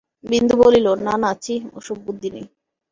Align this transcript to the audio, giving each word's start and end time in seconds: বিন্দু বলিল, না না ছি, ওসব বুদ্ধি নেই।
বিন্দু 0.23 0.55
বলিল, 0.63 0.87
না 1.05 1.13
না 1.23 1.31
ছি, 1.43 1.53
ওসব 1.73 1.97
বুদ্ধি 2.05 2.29
নেই। 2.35 2.45